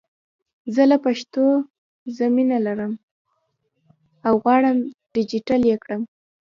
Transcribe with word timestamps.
زه 0.73 0.83
له 0.91 0.97
پښتو 1.05 1.45
زه 2.15 2.25
مینه 2.35 2.57
لرم 2.65 2.93
او 4.27 4.33
غواړم 4.43 4.77
ډېجیټل 5.13 5.61
یې 5.71 5.77
کړم! 5.83 6.01